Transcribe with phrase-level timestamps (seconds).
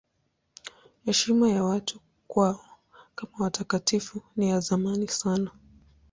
[1.05, 2.65] Heshima ya watu kwao
[3.15, 5.51] kama watakatifu ni ya zamani sana.